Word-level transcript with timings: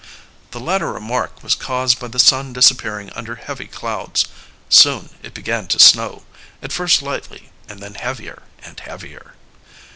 The 0.49 0.59
latter 0.59 0.91
remark 0.91 1.43
was 1.43 1.53
caused 1.53 1.99
by 1.99 2.07
the 2.07 2.17
sun 2.17 2.53
disappearing 2.53 3.11
under 3.13 3.35
heavy 3.35 3.67
clouds. 3.67 4.25
Soon 4.67 5.11
it 5.21 5.35
began 5.35 5.67
to 5.67 5.77
snow, 5.79 6.23
at 6.59 6.73
first 6.73 7.03
lightly, 7.03 7.51
and 7.69 7.81
then 7.81 7.93
heavier 7.93 8.41
and 8.63 8.79
heavier. 8.79 9.35